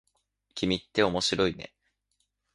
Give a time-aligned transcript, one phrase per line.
[0.55, 1.75] 君って面白いね。